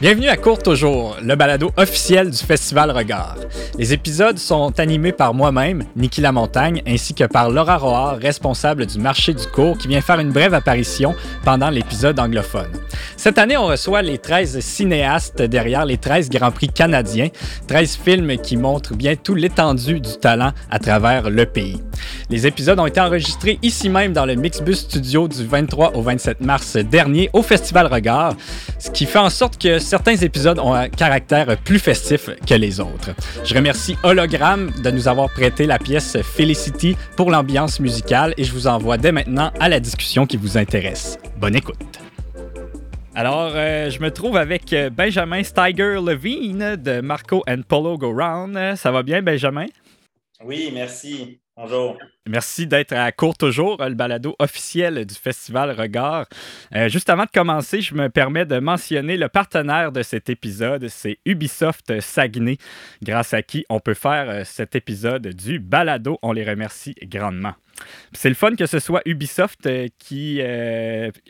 [0.00, 3.36] Bienvenue à Court Toujours, le balado officiel du Festival Regard.
[3.76, 8.98] Les épisodes sont animés par moi-même, Niki Lamontagne, ainsi que par Laura Roard, responsable du
[8.98, 12.70] marché du cours, qui vient faire une brève apparition pendant l'épisode anglophone.
[13.18, 17.28] Cette année, on reçoit les 13 cinéastes derrière les 13 Grands Prix canadiens,
[17.66, 21.82] 13 films qui montrent bien tout l'étendue du talent à travers le pays.
[22.30, 26.40] Les épisodes ont été enregistrés ici même dans le Mixbus Studio du 23 au 27
[26.40, 28.34] mars dernier au Festival Regard,
[28.78, 32.78] ce qui fait en sorte que certains épisodes ont un caractère plus festif que les
[32.78, 33.10] autres.
[33.44, 38.52] Je remercie Hologram de nous avoir prêté la pièce Felicity pour l'ambiance musicale et je
[38.52, 41.18] vous envoie dès maintenant à la discussion qui vous intéresse.
[41.38, 41.98] Bonne écoute.
[43.16, 48.12] Alors, euh, je me trouve avec euh, Benjamin Steiger Levine de Marco and Polo Go
[48.12, 48.76] Round.
[48.76, 49.66] Ça va bien, Benjamin?
[50.44, 51.40] Oui, merci.
[51.62, 51.98] Bonjour.
[52.26, 56.26] Merci d'être à court toujours, le balado officiel du Festival Regard.
[56.74, 60.88] Euh, juste avant de commencer, je me permets de mentionner le partenaire de cet épisode,
[60.88, 62.56] c'est Ubisoft Saguenay,
[63.02, 66.18] grâce à qui on peut faire euh, cet épisode du balado.
[66.22, 67.52] On les remercie grandement.
[68.12, 70.40] C'est le fun que ce soit Ubisoft euh, qui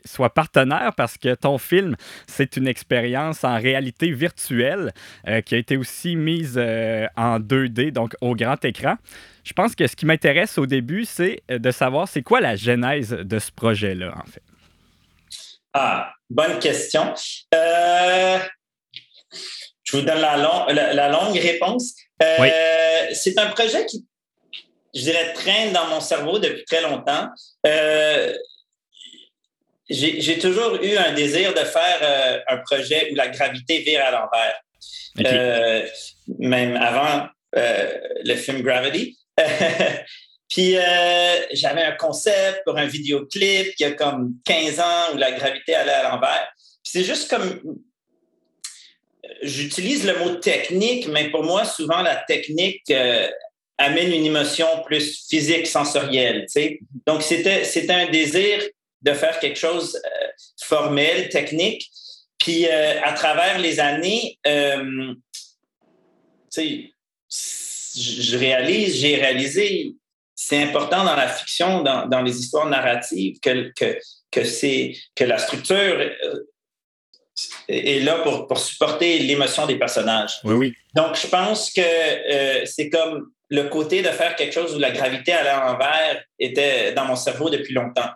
[0.05, 4.92] soit partenaire parce que ton film, c'est une expérience en réalité virtuelle
[5.44, 8.97] qui a été aussi mise en 2D, donc au grand écran.
[9.51, 12.55] Je pense que ce qui m'intéresse au début, c'est euh, de savoir c'est quoi la
[12.55, 14.43] genèse de ce projet-là, en fait.
[15.73, 17.12] Ah, bonne question.
[17.53, 18.39] Euh,
[19.83, 21.95] je vous donne la, longue réponse.
[22.23, 24.06] Euh, c'est un projet qui,
[24.95, 27.28] je dirais, traîne dans mon cerveau depuis très longtemps.
[29.89, 34.61] j'ai toujours eu un désir de faire un projet où la gravité vire à l'envers.
[36.39, 39.17] même avant le film Gravity.
[40.50, 45.31] Puis euh, j'avais un concept pour un vidéoclip qui a comme 15 ans où la
[45.33, 46.48] gravité allait à l'envers.
[46.83, 47.61] C'est juste comme
[49.42, 53.28] j'utilise le mot technique, mais pour moi, souvent, la technique euh,
[53.78, 56.47] amène une émotion plus physique, sensorielle.
[57.06, 58.60] Donc, c'était, c'était un désir
[59.03, 60.26] de faire quelque chose euh,
[60.60, 61.88] formel, technique.
[62.38, 65.21] Puis, à travers les années, tu
[66.49, 66.91] sais,
[68.00, 69.94] je réalise, j'ai réalisé,
[70.34, 73.99] c'est important dans la fiction, dans, les histoires narratives, que, que,
[74.31, 74.41] que,
[75.15, 76.41] que la structure euh,
[77.69, 80.41] est là pour, pour supporter l'émotion des personnages.
[80.44, 80.75] Oui, oui.
[80.94, 84.93] Donc, je pense que euh, c'est comme le côté de faire quelque chose où la
[84.93, 88.11] gravité à l'envers était dans mon cerveau depuis longtemps.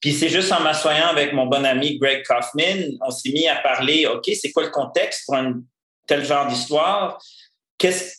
[0.00, 3.56] Puis c'est juste en m'assoyant avec mon bon ami Greg Kaufman, on s'est mis à
[3.56, 5.60] parler, OK, c'est quoi le contexte pour un
[6.06, 7.22] tel genre d'histoire?
[7.76, 8.16] Qu'est-ce,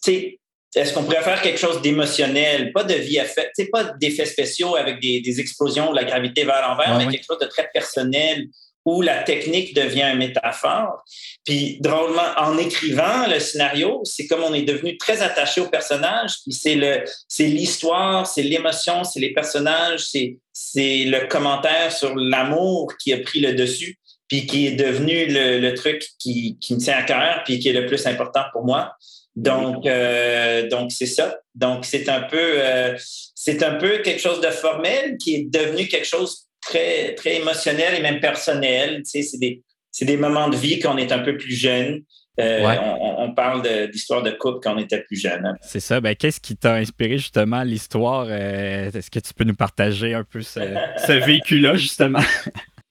[0.76, 5.02] est-ce qu'on pourrait faire quelque chose d'émotionnel, pas de vie fait, pas d'effets spéciaux avec
[5.02, 8.48] des, explosions où la gravité va à l'envers, mais quelque chose de très personnel
[8.86, 11.04] où la technique devient une métaphore.
[11.46, 16.38] Puis drôlement, en écrivant le scénario, c'est comme on est devenu très attaché au personnage.
[16.44, 22.16] Puis c'est le, c'est l'histoire, c'est l'émotion, c'est les personnages, c'est, c'est le commentaire sur
[22.16, 26.80] l'amour qui a pris le dessus, puis qui est devenu le, truc qui, qui me
[26.80, 28.94] tient à cœur, puis qui est le plus important pour moi.
[29.36, 31.40] Donc, euh, donc c'est ça.
[31.56, 32.96] Donc, c'est un peu, euh,
[33.36, 37.96] c'est un peu quelque chose de formel qui est devenu quelque chose très, très émotionnel
[37.96, 38.98] et même personnel.
[39.04, 41.56] Tu sais, c'est des, c'est des moments de vie quand on est un peu plus
[41.56, 42.04] jeune.
[42.40, 42.76] Euh,
[43.18, 43.62] on, parle
[43.92, 45.46] d'histoire de, couple quand on était plus jeune.
[45.46, 45.54] Hein.
[45.62, 46.02] C'est ça.
[46.02, 48.32] Ben, qu'est-ce qui t'a inspiré justement l'histoire?
[48.32, 50.60] Est-ce que tu peux nous partager un peu ce,
[51.06, 52.22] ce véhicule-là, justement?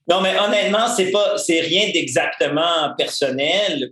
[0.07, 3.91] Non, mais honnêtement, c'est pas, c'est rien d'exactement personnel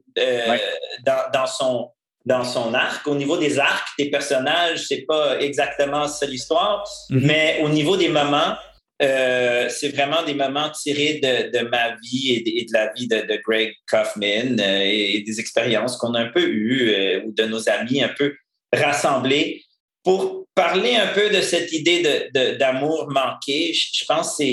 [1.06, 1.90] dans, dans, son,
[2.30, 3.06] dans son arc.
[3.08, 7.26] Au niveau des arcs des personnages, c'est pas exactement ça l'histoire, mhm.
[7.26, 8.56] mais au niveau des moments,
[9.02, 13.22] euh, c'est vraiment des moments tirés de, de ma vie et de, la vie de,
[13.22, 17.46] de Greg Kaufman euh, et, des expériences qu'on a un peu eues euh, ou de
[17.46, 18.36] nos amis un peu
[18.74, 19.64] rassemblés
[20.04, 22.30] pour parler un peu de cette idée
[22.60, 23.74] d'amour manqué.
[23.74, 24.44] Je, je pense que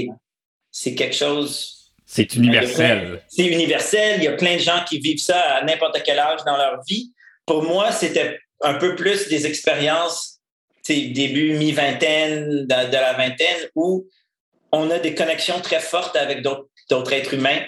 [0.70, 1.76] c'est quelque chose
[2.08, 3.20] c'est universel.
[3.28, 4.18] C'est universel.
[4.18, 6.80] Il y a plein de gens qui vivent ça à n'importe quel âge dans leur
[6.88, 7.12] vie
[7.46, 10.40] pour moi, c'était un peu plus des expériences,
[10.88, 14.06] début mi-vingtaine, de, la vingtaine, où
[14.72, 17.62] on a des connexions très fortes avec d'autres êtres humains,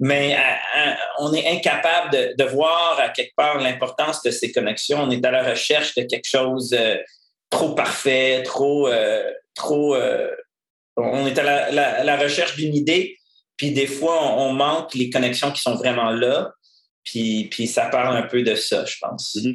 [0.00, 4.98] mais euh, euh, on est incapable de, voir à quelque part l'importance de ces connexions.
[5.00, 6.96] On est à la recherche de quelque chose euh,
[7.50, 8.88] trop parfait, trop,
[9.54, 9.94] trop.
[10.96, 13.18] on est à la, recherche d'une idée,
[13.56, 16.52] puis des fois, on manque les connexions qui sont vraiment là.
[17.04, 19.36] Puis, ça parle un peu de ça, je pense.
[19.42, 19.52] Mm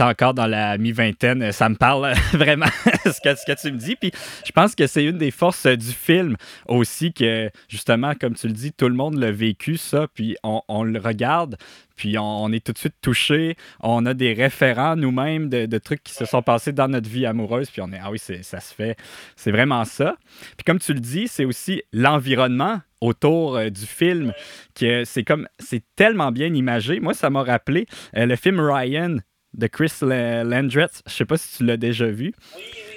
[0.00, 2.66] encore dans la mi-vingtaine, ça me parle vraiment
[3.04, 3.96] ce, que, tu me dis.
[3.96, 4.10] Puis
[4.44, 6.36] je pense que c'est une des forces du film
[6.66, 10.06] aussi que, justement, comme tu le dis, tout le monde l'a vécu, ça.
[10.12, 11.56] Puis on le regarde,
[12.02, 13.54] puis on, est tout de suite touché.
[13.78, 17.70] On a des référents nous-mêmes de, trucs qui se sont passés dans notre vie amoureuse.
[17.70, 18.96] Puis on est, ah oui, ça se fait.
[19.36, 20.16] C'est vraiment ça.
[20.56, 24.32] Puis comme tu le dis, c'est aussi l'environnement autour euh, du film
[24.74, 26.98] que c'est comme c'est tellement bien imagé.
[26.98, 29.18] Moi, ça m'a rappelé euh, le film Ryan
[29.54, 31.02] de Chris Landreth.
[31.06, 32.32] Je sais pas si tu l'as déjà vu.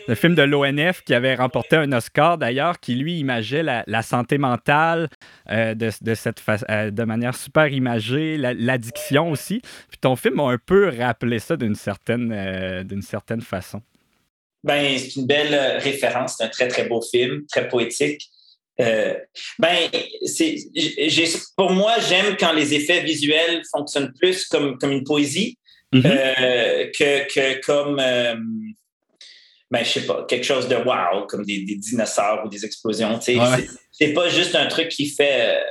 [0.08, 4.38] Le film de l'ONF qui avait remporté un Oscar d'ailleurs, qui lui imageait la, santé
[4.38, 5.10] mentale
[5.50, 9.62] euh, de, cette de manière super imagée, l'addiction aussi.
[9.90, 13.82] Puis ton film a un peu rappelé ça d'une certaine, d'une certaine façon.
[14.64, 18.30] Ben, c'est une belle référence, c'est un très très beau film, très poétique.
[18.82, 19.14] Euh,
[19.60, 19.76] ben,
[20.26, 20.58] c'est,
[21.56, 25.58] pour moi, j'aime quand les effets visuels fonctionnent plus comme, comme une poésie
[25.94, 26.06] mm-hmm.
[26.06, 28.36] euh, que, que, comme, euh,
[29.72, 33.20] ben, je sais pas, quelque chose de wow, comme des, des dinosaures ou des explosions.
[33.22, 33.38] C'est,
[33.92, 35.62] c'est pas juste un truc qui fait.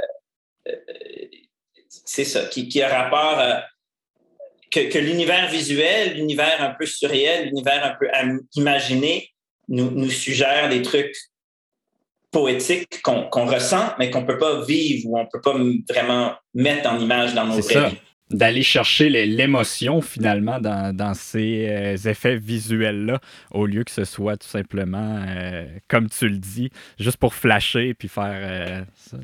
[1.89, 3.65] c'est ça, qui, qui a rapport à.
[4.71, 8.09] Que, que l'univers visuel, l'univers un peu surréel, l'univers un peu
[8.57, 9.31] imaginé
[9.69, 11.17] nous, nous suggère des trucs
[12.31, 15.55] poétique qu'on ressent, mais qu'on ne peut pas vivre ou on ne peut pas
[15.89, 17.93] vraiment mettre en image dans nos vraies
[18.31, 24.49] D'aller chercher l'émotion finalement dans, ces euh, effets visuels-là, au lieu que ce soit tout
[24.49, 29.19] simplement, euh, comme tu le dis, juste pour flasher puis faire euh, ça.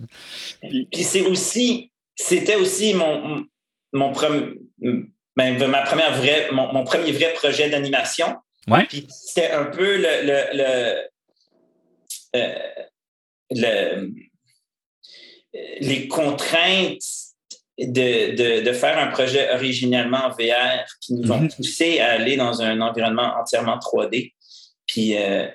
[0.60, 3.46] Puis, c'est aussi, c'était aussi mon,
[3.94, 4.52] mon premier,
[5.34, 8.36] ben, ma première vraie, mon, premier vrai projet d'animation.
[8.68, 8.84] Ouais.
[8.84, 11.08] Puis c'était un peu le, le,
[13.50, 14.10] le,
[15.80, 17.29] les contraintes
[17.86, 21.50] de, de, faire un projet originellement en VR qui nous ont mhm.
[21.50, 24.34] poussé à aller dans un environnement entièrement 3D.
[24.86, 25.46] Puis, euh,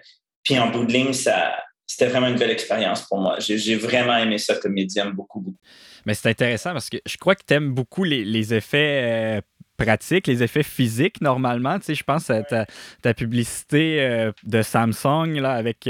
[0.43, 1.55] puis en bout de ligne, ça,
[1.85, 3.37] c'était vraiment une belle expérience pour moi.
[3.39, 5.57] J'ai vraiment aimé ça comme médium, beaucoup, beaucoup.
[6.05, 9.41] Mais c'est intéressant parce que je crois que tu aimes beaucoup les, les effets euh,
[9.77, 11.79] pratiques, les effets physiques normalement.
[11.79, 15.89] Tu sais, je pense à ta, publicité euh, de Samsung là, avec,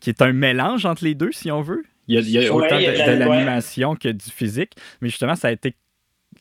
[0.00, 1.84] qui est un mélange entre les deux, si on veut.
[2.12, 4.72] Il y a, autant de, l'animation que du physique.
[5.00, 5.74] Mais justement, ça a été.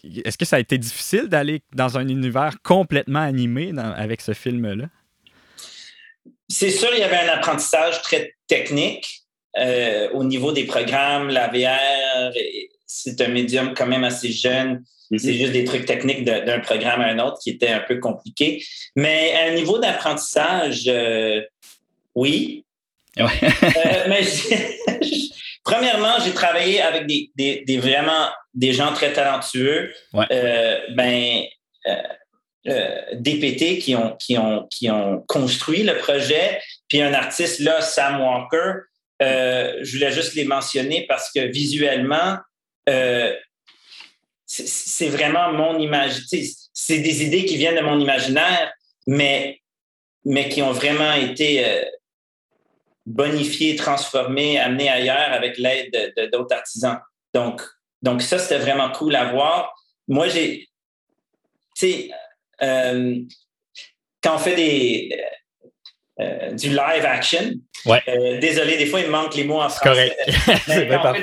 [0.03, 4.85] Est-ce que ça a été difficile d'aller dans un univers complètement animé avec ce film-là?
[6.47, 9.23] C'est sûr, il y avait un apprentissage très technique
[9.57, 12.31] euh, au niveau des programmes, la VR.
[12.85, 14.83] C'est un médium quand même assez jeune
[15.17, 18.63] c'est juste des trucs techniques d'un programme à un autre qui étaient un peu compliqués.
[18.95, 21.41] Mais à un niveau d'apprentissage, euh,
[22.13, 22.65] oui.
[23.17, 23.27] Euh,
[24.07, 24.21] mais
[25.69, 29.93] premièrement, j'ai travaillé avec des, des, vraiment des gens très talentueux.
[30.15, 31.43] Euh, ben,
[33.13, 38.21] DPT qui ont, qui, ont, qui ont construit le projet, puis un artiste là, Sam
[38.21, 38.73] Walker.
[39.21, 42.37] je voulais juste les mentionner parce que visuellement,
[44.45, 46.21] c'est vraiment mon image.
[46.73, 48.71] C'est des idées qui viennent de mon imaginaire,
[49.07, 49.61] mais,
[50.25, 51.63] mais qui ont vraiment été
[53.09, 56.99] euh, bonifiées, transformées, amenées ailleurs avec l'aide d'autres artisans.
[57.33, 57.61] Donc,
[58.01, 59.73] donc ça, c'était vraiment cool à voir.
[60.07, 60.67] Moi, j'ai,
[61.75, 62.11] tu sais,
[62.61, 63.15] euh,
[64.21, 65.09] quand on fait des,
[66.19, 67.53] euh, du live action.
[68.41, 70.15] désolé, des fois, il me manque les mots en français.
[70.27, 70.67] Correct.
[70.67, 71.13] Mais quand,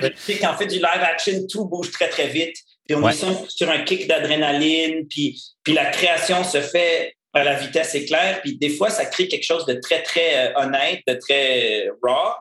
[0.41, 2.57] quand, on fait du live action, tout bouge très, très vite.
[2.87, 7.55] Puis on est sur un kick d'adrénaline, puis, puis la création se fait à la
[7.55, 11.15] vitesse éclair, puis des fois, ça crée quelque chose de très, très euh, honnête, de
[11.15, 12.33] très raw,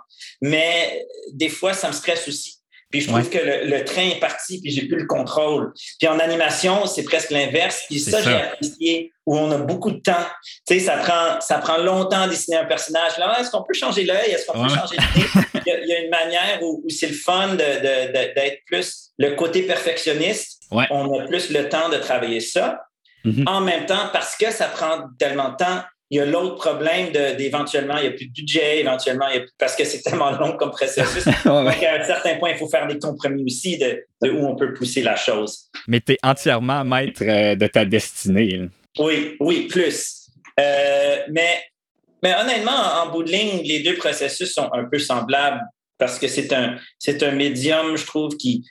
[0.41, 2.55] mais des fois, ça me stresse aussi.
[2.91, 5.73] Puis je trouve que le, train est parti, puis j'ai plus le contrôle.
[5.99, 7.83] Puis en animation, c'est presque l'inverse.
[7.89, 10.25] Puis ça, j'ai apprécié, où on a beaucoup de temps.
[10.65, 13.17] Tu sais, ça prend, ça prend longtemps à dessiner un personnage.
[13.17, 14.31] Là, est-ce qu'on peut changer l'œil?
[14.31, 15.25] Est-ce qu'on peut changer nez?
[15.65, 20.61] Il y, a, une manière où, c'est le fun d'être plus le côté perfectionniste.
[20.71, 22.85] On a plus le temps de travailler ça.
[23.25, 23.47] Mm-hmm.
[23.47, 27.11] En même temps, parce que ça prend tellement de temps, il y a l'autre problème
[27.11, 29.25] d'éventuellement, il n'y a plus de budget, éventuellement,
[29.57, 31.25] parce que c'est tellement long comme processus.
[31.45, 34.73] Donc, à un certain point, il faut faire des compromis aussi de, où on peut
[34.73, 35.69] pousser la chose.
[35.87, 38.69] Mais tu es entièrement maître euh, de ta destinée.
[38.99, 40.29] Oui, oui, plus.
[40.59, 41.63] Euh, mais,
[42.21, 45.61] mais honnêtement, en, bout de ligne, les deux processus sont un peu semblables
[45.97, 46.77] parce que c'est un,
[47.21, 48.63] un médium, je trouve, qui,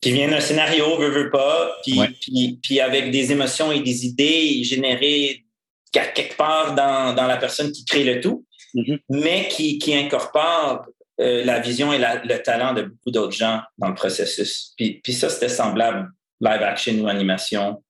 [0.00, 4.06] qui vient d'un scénario, veut, veut pas, puis, puis, puis avec des émotions et des
[4.06, 5.44] idées générées
[5.92, 9.00] quelque part dans, dans, la personne qui crée le tout, mm-hmm.
[9.10, 10.86] mais qui, qui incorpore
[11.20, 14.72] euh, la vision et le talent de beaucoup d'autres gens dans le processus.
[14.76, 17.82] Puis, puis ça, c'était semblable live action ou animation.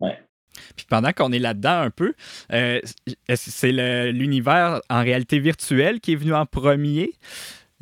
[0.00, 0.18] Ouais.
[0.74, 2.14] Puis pendant qu'on est là-dedans un peu,
[2.52, 2.80] euh,
[3.34, 3.72] c'est
[4.12, 7.12] l'univers en réalité virtuelle qui est venu en premier?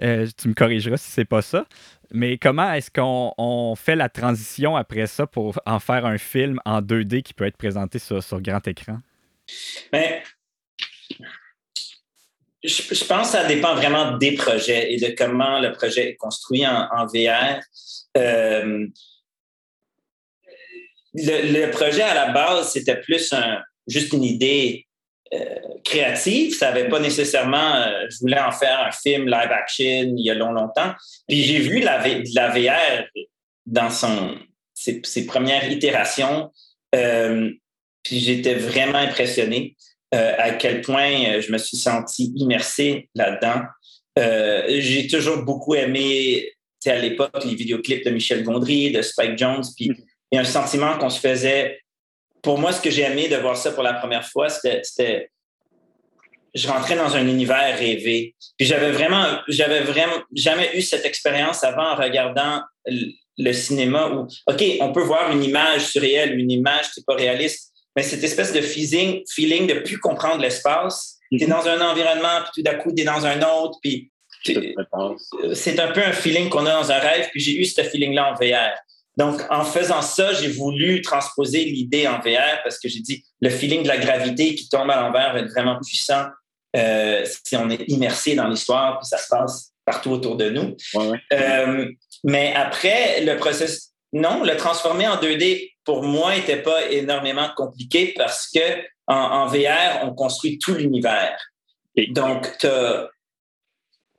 [0.02, 1.66] Euh, tu me corrigeras si c'est pas ça.
[2.10, 6.80] Mais comment est-ce qu'on fait la transition après ça pour en faire un film en
[6.80, 8.98] 2D qui peut être présenté sur, grand écran?
[9.92, 10.22] Ben,
[12.64, 16.66] je, pense que ça dépend vraiment des projets et de comment le projet est construit
[16.66, 17.60] en, VR.
[18.16, 18.86] Euh,
[21.14, 23.34] le, projet à la base, c'était plus
[23.86, 24.87] juste une idée
[25.84, 26.54] créative.
[26.54, 30.30] Ça n'avait pas nécessairement, euh, je voulais en faire un film live action il y
[30.30, 30.92] a long, longtemps.
[31.26, 32.02] Puis j'ai vu la,
[32.34, 33.04] la VR
[33.66, 36.50] dans ses, premières itérations.
[36.94, 37.50] Euh,
[38.02, 39.76] puis j'étais vraiment impressionné
[40.10, 43.60] à quel point je me suis senti immersé là-dedans.
[44.16, 46.50] j'ai toujours beaucoup aimé,
[46.86, 49.64] à l'époque, les vidéoclips de Michel Gondry, de Spike Jones.
[49.76, 49.92] Puis
[50.32, 51.80] il y a un sentiment qu'on se faisait
[52.42, 55.30] pour moi, ce que j'ai aimé de voir ça pour la première fois, c'était
[56.54, 58.34] je rentrais dans un univers rêvé.
[58.56, 64.26] Puis j'avais vraiment, j'avais vraiment jamais eu cette expérience avant en regardant le, cinéma où,
[64.46, 68.24] OK, on peut voir une image surréelle, une image qui n'est pas réaliste, mais cette
[68.24, 71.18] espèce de feeling, feeling de plus comprendre l'espace.
[71.30, 71.52] Tu es mhm.
[71.52, 74.10] dans un environnement, puis tout d'un coup, tu es dans un autre, puis
[75.52, 78.32] c'est un peu un feeling qu'on a dans un rêve, puis j'ai eu ce feeling-là
[78.32, 78.72] en VR.
[79.18, 83.50] Donc, en faisant ça, j'ai voulu transposer l'idée en VR parce que j'ai dit le
[83.50, 86.26] feeling de la gravité qui tombe à l'envers va être vraiment puissant
[86.76, 90.76] euh, si on est immersé dans l'histoire, puis ça se passe partout autour de nous.
[91.32, 91.90] Euh,
[92.22, 98.14] mais après, le processus, non, le transformer en 2D, pour moi, n'était pas énormément compliqué
[98.16, 98.60] parce que
[99.08, 101.36] en, VR, on construit tout l'univers.
[102.10, 103.08] Donc, tu as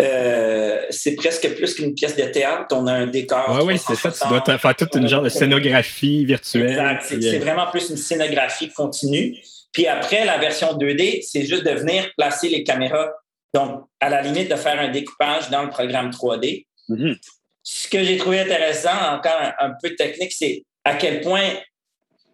[0.01, 2.67] euh, c'est presque plus qu'une pièce de théâtre.
[2.71, 3.45] On a un décor.
[3.49, 4.11] Oui, oui, c'est ça.
[4.11, 6.69] Tu dois faire toute une genre de scénographie virtuelle.
[6.69, 7.03] Exact.
[7.03, 9.37] C'est vraiment plus une scénographie continue.
[9.73, 13.11] Puis après, la version 2D, c'est juste de venir placer les caméras.
[13.53, 16.65] Donc, à la limite, de faire un découpage dans le programme 3D.
[16.89, 17.17] Mm-hmm.
[17.61, 21.49] Ce que j'ai trouvé intéressant, encore un, peu technique, c'est à quel point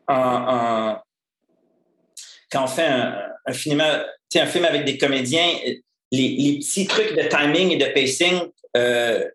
[0.07, 1.03] quand
[2.53, 3.17] on fait un,
[3.47, 5.49] un, film, un film avec des comédiens,
[6.15, 8.41] les, petits trucs de timing et de pacing,
[8.77, 9.25] euh,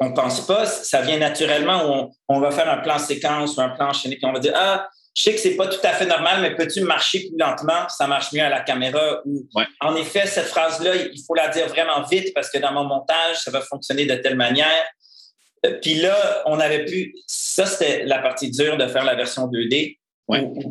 [0.00, 3.60] on ne pense pas, ça vient naturellement où on, va faire un plan séquence ou
[3.60, 5.92] un plan enchaîné, puis on va dire Ah, je sais que c'est pas tout à
[5.94, 7.88] fait normal, mais peux-tu marcher plus lentement?
[7.88, 9.20] Ça marche mieux à la caméra.
[9.80, 13.38] En effet, cette phrase-là, il faut la dire vraiment vite parce que dans mon montage,
[13.38, 14.86] ça va fonctionner de telle manière.
[15.66, 17.14] Euh, puis là, on avait pu.
[17.26, 19.98] Ça, c'était la partie dure de faire la version 2D.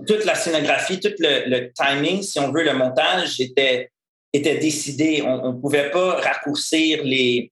[0.07, 3.91] toute la scénographie, tout le, le, timing, si on veut, le montage était
[4.37, 5.23] était décidé.
[5.25, 7.51] On ne pouvait pas raccourcir les.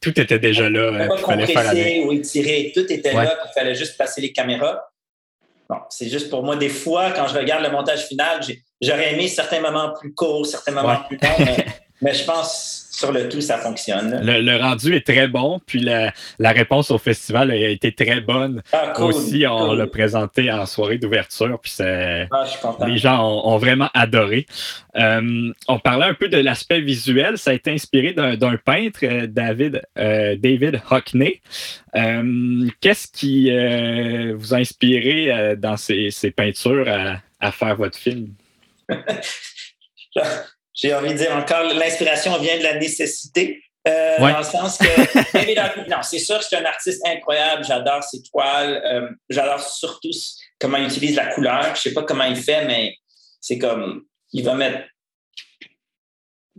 [0.00, 0.88] Tout était déjà là.
[0.88, 2.72] On ne pouvait pas compresser ou étirer.
[2.74, 3.36] Tout était là.
[3.46, 4.88] Il fallait juste passer les caméras.
[5.68, 8.40] Bon, c'est juste pour moi, des fois, quand je regarde le montage final,
[8.80, 11.56] j'aurais aimé certains moments plus courts, certains moments plus longs,
[12.02, 14.20] mais je pense sur le tout, ça fonctionne.
[14.24, 18.62] Le, rendu est très bon, puis la, réponse au festival a été très bonne.
[18.72, 22.26] Ah, Aussi, on l'a présenté en soirée d'ouverture, puis ah,
[22.86, 24.46] les gens ont, vraiment adoré.
[24.96, 27.38] Euh, on parlait un peu de l'aspect visuel.
[27.38, 31.40] Ça a été inspiré d'un peintre, euh, David, euh, David Hockney.
[32.80, 33.50] Qu'est-ce qui
[34.32, 38.28] vous a inspiré dans ces, peintures à, à faire votre film?
[40.74, 43.62] j'ai envie de dire encore, l'inspiration vient de la nécessité.
[43.88, 47.64] Euh, dans le sens que, non, c'est sûr que c'est un artiste incroyable.
[47.64, 48.80] J'adore ses toiles.
[48.84, 50.10] Euh, j'adore surtout
[50.60, 51.74] comment il utilise la couleur.
[51.74, 52.94] Je sais pas comment il fait, mais
[53.40, 54.86] c'est comme, il va mettre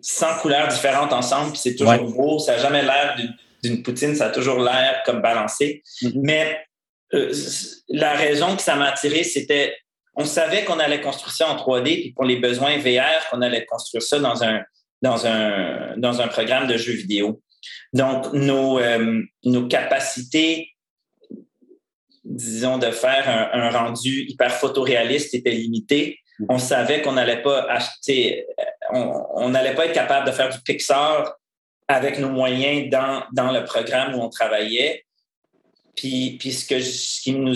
[0.02, 2.40] 100 couleurs différentes ensemble, c'est toujours beau.
[2.40, 3.16] Ça n'a jamais l'air
[3.64, 5.82] d'une poutine, ça a toujours l'air comme balancé.
[6.02, 6.12] Mm-hmm.
[6.16, 6.66] Mais
[7.14, 7.34] euh,
[7.88, 9.78] la raison que ça m'a attiré, c'était
[10.16, 13.66] on savait qu'on allait construire ça en 3D, puis pour les besoins VR, qu'on allait
[13.66, 17.42] construire ça dans un, programme de jeux vidéo.
[17.94, 20.70] Donc, nos, euh, nos capacités,
[22.24, 26.20] disons, de faire un, rendu hyper photoréaliste étaient limitées.
[26.50, 28.46] On savait qu'on n'allait pas acheter,
[28.92, 31.36] on n'allait pas être capable de faire du Pixar
[31.88, 35.06] avec nos moyens dans, le programme où on travaillait.
[35.96, 37.56] Puis, ce, qui nous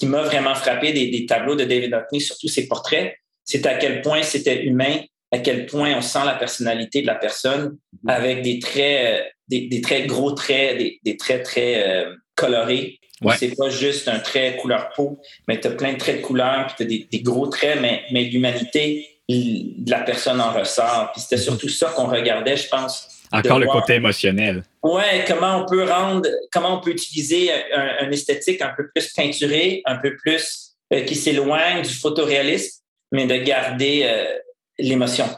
[0.00, 3.14] qui m'a vraiment frappé des, tableaux de David Hockney, surtout ses portraits,
[3.44, 4.96] c'est à quel point c'était humain,
[5.30, 8.10] à quel point on sent la personnalité de la personne mm-hmm.
[8.10, 12.98] avec des traits, euh, des, très gros traits, des, traits très euh, colorés.
[13.20, 13.34] Ouais.
[13.38, 16.66] C'est pas juste un trait couleur peau, mais tu as plein de traits de couleur,
[16.66, 21.10] puis tu as des, gros traits, mais, mais l'humanité de la personne en ressort.
[21.12, 21.44] Puis c'était mm-hmm.
[21.44, 24.62] surtout ça qu'on regardait, je pense, Encore le côté émotionnel.
[24.82, 29.82] Ouais, comment on peut rendre, comment on peut utiliser un, esthétique un peu plus peinturé,
[29.86, 32.82] un peu plus euh, qui s'éloigne du photoréalisme,
[33.12, 34.38] mais de garder euh,
[34.78, 35.28] l'émotion.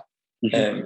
[0.42, 0.56] Mm-hmm.
[0.56, 0.82] Euh,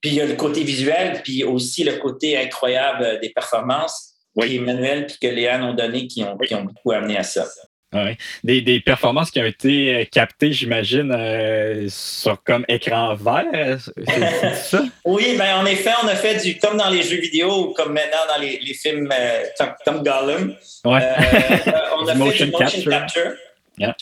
[0.00, 4.56] puis il y a le côté visuel, puis aussi le côté incroyable des performances oui.
[4.56, 7.46] qu'Emmanuel et que Léane ont donné qui ont, qui ont beaucoup amené à ça.
[7.92, 8.16] Ouais.
[8.44, 14.54] Des, des, performances qui ont été euh, captées, j'imagine, euh, sur comme écran vert, c'est
[14.54, 14.84] ça?
[15.04, 17.92] oui, ben en effet, on a fait du comme dans les jeux vidéo ou comme
[17.92, 19.42] maintenant dans les, les films euh,
[19.84, 20.54] comme, Gollum.
[20.84, 21.00] Ouais.
[21.98, 23.32] on a fait motion du motion capture.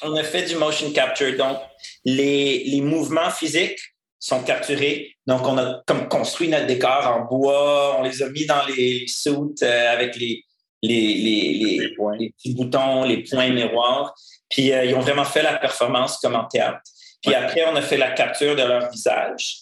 [0.03, 1.37] On a fait du motion capture.
[1.39, 1.57] Donc,
[2.05, 3.81] les, les mouvements physiques
[4.19, 5.17] sont capturés.
[5.27, 9.07] Donc, on a comme construit notre décor en bois, on les a mis dans les
[9.07, 10.45] suits avec les,
[10.83, 14.15] les, les, les, petits boutons, les points miroirs.
[14.49, 16.81] Puis euh, ils ont vraiment fait la performance comme en théâtre.
[17.23, 19.59] Puis après, on a fait la capture de leur visage.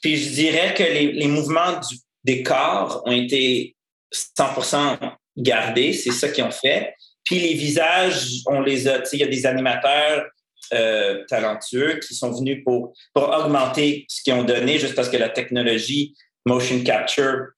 [0.00, 3.76] Puis je dirais que les, les mouvements du, des corps ont été
[4.12, 4.98] 100%
[5.36, 5.92] gardés.
[5.92, 6.94] C'est ça qu'ils ont fait.
[7.24, 10.26] Puis les visages, on les a, il y a des animateurs
[10.72, 15.16] euh, talentueux qui sont venus pour, pour augmenter ce qu'ils ont donné juste parce que
[15.16, 16.14] la technologie
[16.46, 17.48] motion capture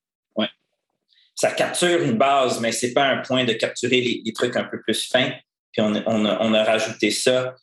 [1.34, 4.80] ça capture une base, mais c'est pas un point de capturer les, trucs un peu
[4.80, 5.32] plus fins.
[5.72, 7.54] Puis on, on, a, rajouté ça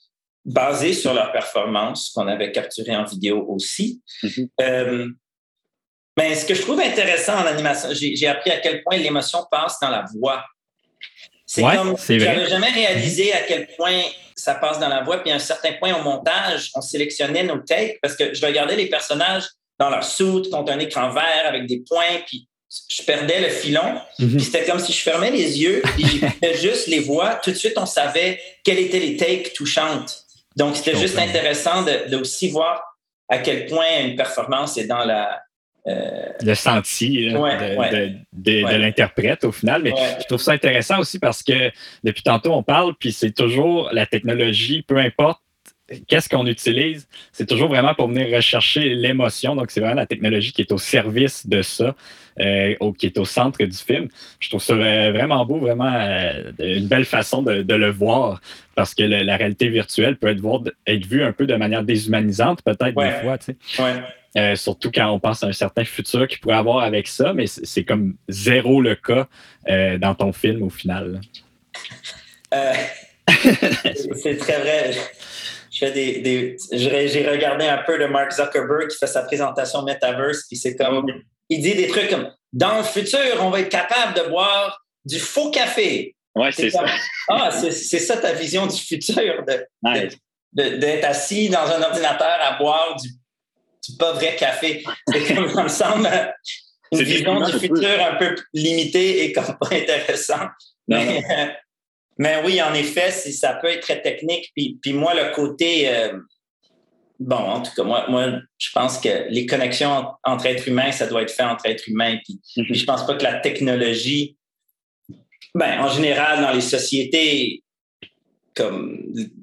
[0.44, 4.02] basé sur leur performance qu'on avait capturé en vidéo aussi.
[4.24, 4.50] Mm-hmm.
[4.62, 5.08] Euh,
[6.18, 9.78] mais ce que je trouve intéressant en animation, j'ai appris à quel point l'émotion passe
[9.82, 10.44] dans la voix.
[11.46, 14.02] C'est comme, j'avais jamais réalisé à quel point
[14.36, 15.18] ça passe dans la voix.
[15.22, 18.76] Puis à un certain point au montage, on sélectionnait nos takes parce que je regardais
[18.76, 19.46] les personnages
[19.80, 22.48] dans leur soute contre un écran vert avec des points, puis
[22.90, 24.00] je perdais le filon.
[24.20, 24.40] Mhm.
[24.40, 27.36] C'était comme si je fermais les yeux et je juste les voix.
[27.36, 30.26] Tout de suite, on savait quelles étaient les takes touchantes.
[30.56, 32.98] Donc, c'était juste intéressant de, aussi voir
[33.30, 35.42] à quel point une performance est dans la.
[35.88, 39.82] Euh, le senti de, l'interprète au final.
[39.82, 41.72] Mais je trouve ça intéressant aussi parce que
[42.04, 45.42] depuis tantôt, on parle, puis c'est toujours la technologie, peu importe
[46.08, 47.08] qu'est-ce qu'on utilise?
[47.32, 49.56] C'est toujours vraiment pour venir rechercher l'émotion.
[49.56, 51.96] Donc, c'est vraiment la technologie qui est au service de ça,
[52.40, 54.08] euh, qui est au centre du film.
[54.40, 58.42] Je trouve ça euh, vraiment beau, vraiment euh, une belle façon de, le voir,
[58.76, 60.42] parce que la réalité virtuelle peut être,
[60.88, 63.38] être vue un peu de manière déshumanisante, peut-être des fois.
[63.38, 64.56] Tu sais.
[64.56, 67.84] surtout quand on pense à un certain futur qu'il pourrait avoir avec ça, mais c'est
[67.84, 69.28] comme zéro le cas
[69.68, 71.20] dans ton film au final.
[73.32, 74.92] c'est très vrai
[75.86, 80.76] des, j'ai regardé un peu de Mark Zuckerberg qui fait sa présentation Metaverse, puis c'est
[80.76, 81.06] comme,
[81.50, 85.20] il dit des trucs comme, dans le futur, on va être capable de boire du
[85.20, 86.16] faux café.
[86.36, 86.86] Ouais, c'est ça.
[87.30, 90.18] Ah, c'est ça ta vision du futur, d'être
[90.54, 94.84] de, assis dans un ordinateur à boire du, pas vrai café.
[95.08, 96.10] C'est comme, ça me semble,
[96.92, 100.48] une vision du futur un peu limitée et comme pas intéressant.
[100.88, 101.24] Mais
[102.20, 104.52] oui, en effet, ça peut être très technique.
[104.56, 105.90] Puis, puis moi, le côté.
[105.90, 106.20] Euh,
[107.20, 111.08] bon, en tout cas, moi, moi, je pense que les connexions entre êtres humains, ça
[111.08, 112.18] doit être fait entre êtres humains.
[112.24, 112.66] Puis, mm-hmm.
[112.66, 114.38] puis je pense pas que la technologie.
[115.54, 117.64] Ben, en général, dans les sociétés
[118.56, 119.00] comme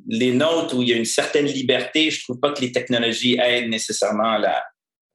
[0.06, 3.38] les nôtres, où il y a une certaine liberté, je trouve pas que les technologies
[3.42, 4.62] aident nécessairement à la,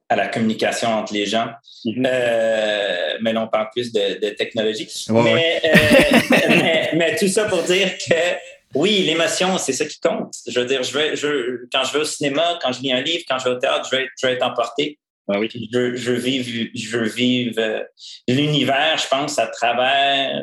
[0.08, 1.50] à la communication entre les gens.
[1.84, 2.06] Mhm.
[2.06, 4.88] Euh, mais là, on parle plus de, technologie.
[5.10, 5.22] Euh,
[6.94, 8.14] mais, tout ça pour dire que
[8.74, 10.34] oui, l'émotion, c'est ça qui compte.
[10.46, 13.00] Je veux dire, je veux, je, quand je vais au cinéma, quand je lis un
[13.00, 14.98] livre, quand je vais au théâtre, je veux, je être emporté.
[15.28, 15.48] Ah oui.
[15.72, 17.82] je, je, veux vivre, je euh,
[18.28, 20.42] l'univers, je pense, à travers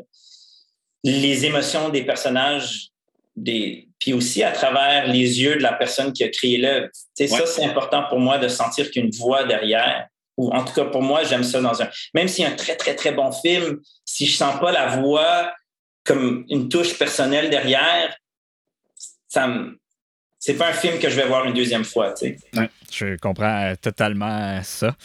[1.04, 2.88] les émotions des personnages
[3.36, 6.88] des, puis aussi à travers les yeux de la personne qui a créé l'œuvre.
[7.20, 7.28] Ouais.
[7.28, 10.08] Ça, c'est important pour moi de sentir qu'il y a une voix derrière.
[10.38, 11.88] Ou en tout cas, pour moi, j'aime ça dans un.
[12.16, 14.88] Même s'il y a un très, très, très bon film, si je sens pas la
[14.88, 15.54] voix
[16.04, 18.18] comme une touche personnelle derrière,
[19.28, 19.80] ça me,
[20.44, 22.14] c'est pas un film que je vais voir une deuxième fois.
[22.14, 22.70] Tu sais.
[22.92, 24.96] je comprends euh, totalement ça.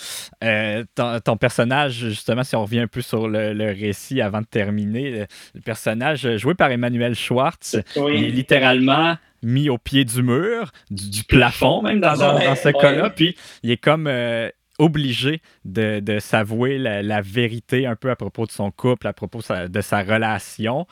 [0.42, 0.83] Euh,
[1.22, 5.61] ton, personnage, justement, si on revient un peu sur le, récit avant de terminer, le,
[5.61, 12.01] personnage joué par Emmanuel Schwartz est littéralement mis au pied du mur, du, plafond même
[12.01, 18.09] dans, ce cas-là, puis il est comme euh, obligé de, s'avouer la, vérité un peu
[18.09, 20.87] à propos de son couple, à propos de sa relation.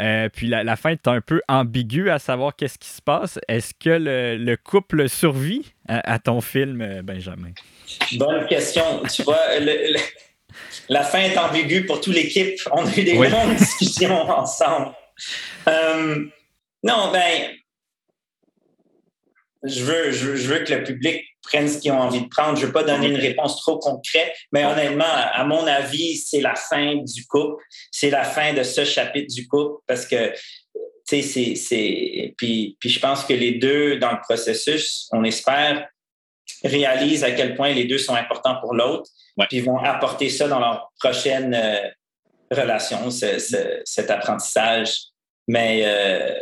[0.00, 3.38] Euh, puis la, fin est un peu ambiguë à savoir qu'est-ce qui se passe.
[3.48, 7.52] Est-ce que le, couple survit à, ton film, euh, Benjamin?
[8.12, 9.02] Bonne question.
[9.12, 9.40] Tu vois,
[10.88, 12.58] la fin est ambiguë pour toute l'équipe.
[12.72, 14.92] On a eu des longues discussions ensemble.
[15.68, 16.24] Euh,
[16.82, 17.50] non, ben,
[19.64, 22.58] je veux, je, veux que le public prenne ce qu'ils ont envie de prendre.
[22.58, 26.54] Je veux pas donner une réponse trop concrète, mais honnêtement, à mon avis, c'est la
[26.54, 27.62] fin du couple.
[27.90, 30.32] C'est la fin de ce chapitre du couple parce que
[31.08, 35.88] tu sais, c'est, puis, puis je pense que les deux, dans le processus, on espère,
[36.64, 39.10] réalisent à quel point les deux sont importants pour l'autre,
[39.48, 41.88] puis vont apporter ça dans leur prochaine euh,
[42.50, 44.98] relation, cet apprentissage.
[45.48, 46.40] Mais euh,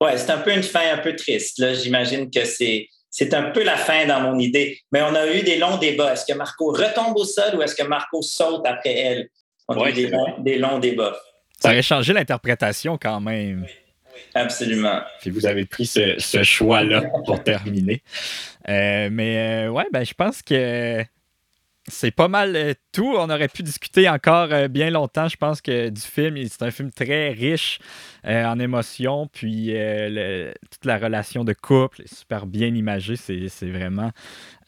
[0.00, 1.58] ouais, c'est un peu une fin un peu triste.
[1.58, 1.74] Là.
[1.74, 4.80] J'imagine que c'est, c'est un peu la fin dans mon idée.
[4.92, 6.12] Mais on a eu des longs débats.
[6.12, 9.28] Est-ce que Marco retombe au sol ou est-ce que Marco saute après elle?
[9.68, 11.16] On a eu des, longs, débats.
[11.58, 13.66] Ça aurait changé l'interprétation quand même.
[14.34, 15.00] Absolument.
[15.20, 18.02] Puis vous avez pris ce, choix-là pour terminer.
[18.68, 21.04] Euh, mais euh, ouais, ben, je pense que
[21.90, 23.14] c'est pas mal euh, tout.
[23.16, 26.36] On aurait pu discuter encore euh, bien longtemps, je pense, que du film.
[26.48, 27.78] C'est un film très riche
[28.26, 29.74] euh, en émotions, puis
[30.70, 33.16] toute la relation de couple est super bien imagée.
[33.16, 34.12] C'est vraiment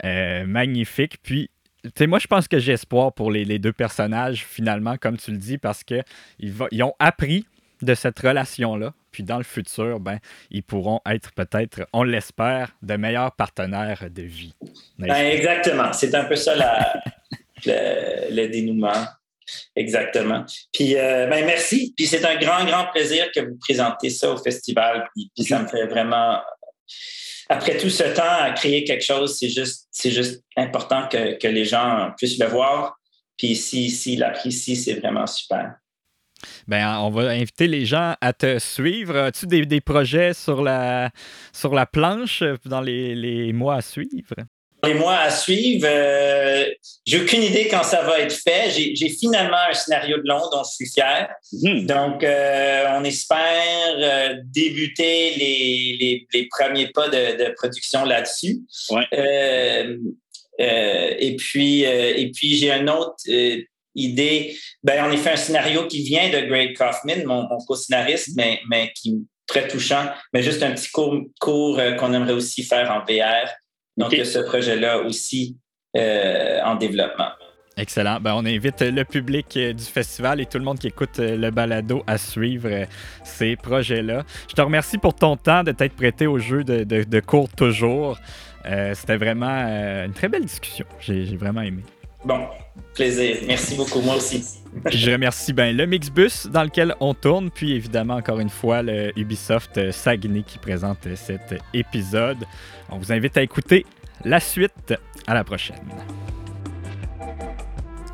[0.02, 1.18] magnifique.
[1.22, 1.50] Puis,
[1.94, 5.38] tu moi, je pense que j'ai espoir pour les, deux personnages, finalement, comme tu le
[5.38, 6.04] dis, parce qu'ils
[6.38, 7.46] ils ont appris
[7.82, 8.94] de cette relation-là.
[9.12, 10.18] Puis dans le futur, ben,
[10.50, 14.54] ils pourront être peut-être, on l'espère, de meilleurs partenaires de vie.
[14.98, 15.92] Ben, exactement.
[15.92, 16.54] C'est un peu ça
[17.66, 19.06] le, dénouement.
[19.76, 20.44] Exactement.
[20.72, 21.92] Puis euh, ben, merci.
[21.96, 25.08] Puis c'est un grand, grand plaisir que vous présentez ça au festival.
[25.14, 26.40] Puis, ça me fait vraiment.
[27.48, 31.48] Après tout ce temps à créer quelque chose, c'est juste, c'est juste important que, que,
[31.48, 32.96] les gens puissent le voir.
[33.36, 35.74] Puis si, si l'apprécient, c'est vraiment super.
[36.66, 39.16] Ben, on va inviter les gens à te suivre.
[39.16, 41.10] As-tu des, des, projets sur la,
[41.52, 44.34] sur la planche dans les, les mois à suivre?
[44.84, 46.64] les mois à suivre, euh,
[47.06, 48.70] j'ai aucune idée quand ça va être fait.
[48.70, 51.28] J'ai finalement un scénario de long dont je suis fier.
[51.52, 51.86] Hmm.
[51.86, 58.60] Donc, euh, on espère euh, débuter les, les, les, premiers pas de, de production là-dessus.
[58.90, 59.06] Ouais.
[60.58, 63.14] et puis, et puis j'ai un autre
[63.94, 64.56] idée.
[64.82, 68.92] Ben, on a fait un scénario qui vient de Greg Kaufman, mon, co-scénariste, mais, mais
[68.94, 72.90] qui est très touchant, mais juste un petit cours, cours euh, qu'on aimerait aussi faire
[72.90, 73.48] en VR.
[73.96, 75.58] Donc, il y a ce projet-là aussi
[75.96, 77.28] euh, en développement.
[77.76, 78.20] Excellent.
[78.20, 81.50] Ben, on invite le public euh, du festival et tout le monde qui écoute le
[81.50, 82.86] balado à suivre
[83.24, 84.24] ces projets-là.
[84.48, 88.18] Je te remercie pour ton temps de t'être prêté au jeu de, de, cours toujours.
[88.94, 89.66] C'était vraiment
[90.04, 90.86] une très belle discussion.
[91.00, 91.82] J'ai vraiment aimé.
[92.24, 92.46] Bon,
[92.94, 93.38] plaisir.
[93.46, 94.44] Merci beaucoup, moi aussi.
[94.86, 99.12] je remercie ben, le Mixbus dans lequel on tourne, puis évidemment, encore une fois, le
[99.18, 102.38] Ubisoft Saguenay qui présente cet épisode.
[102.90, 103.84] On vous invite à écouter
[104.24, 104.94] la suite.
[105.26, 105.76] À la prochaine.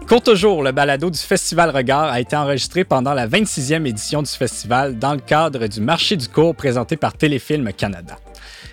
[0.08, 4.30] Court jour, le balado du Festival Regard a été enregistré pendant la 26e édition du
[4.30, 8.16] festival dans le cadre du marché du cours présenté par Téléfilm Canada.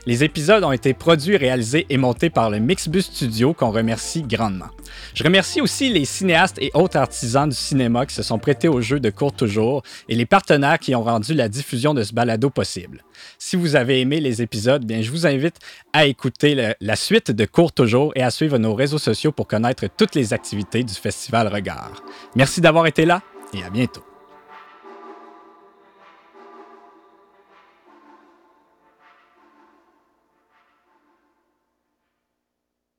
[0.05, 4.69] Les épisodes ont été produits, réalisés et montés par le Mixbus Studio qu'on remercie grandement.
[5.13, 8.81] Je remercie aussi les cinéastes et autres artisans du cinéma qui se sont prêtés au
[8.81, 12.49] jeu de court toujours et les partenaires qui ont rendu la diffusion de ce balado
[12.49, 13.03] possible.
[13.37, 15.55] Si vous avez aimé les épisodes, bien je vous invite
[15.93, 19.85] à écouter la suite de court toujours et à suivre nos réseaux sociaux pour connaître
[19.97, 22.03] toutes les activités du festival Regard.
[22.35, 23.21] Merci d'avoir été là
[23.53, 24.03] et à bientôt.